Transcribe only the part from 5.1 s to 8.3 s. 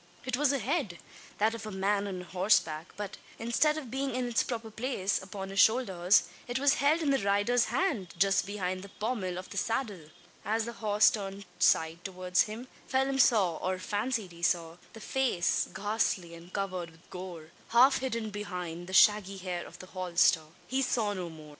upon his shoulders, it was held in the rider's hand,